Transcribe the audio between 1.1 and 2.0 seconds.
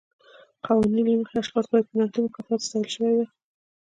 مخې اشخاص باید په